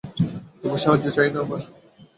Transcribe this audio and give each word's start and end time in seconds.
তোমার 0.61 0.79
সাহায্য 0.83 1.05
চাই 1.15 1.29
না 1.33 1.39
আমার। 1.41 1.61